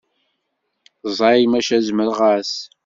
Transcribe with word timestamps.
Ẓẓay 1.15 1.41
maca 1.51 1.77
zemreɣ-as. 1.87 2.53